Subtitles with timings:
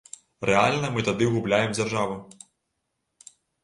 [0.49, 2.19] Рэальна мы тады губляем дзяржаву.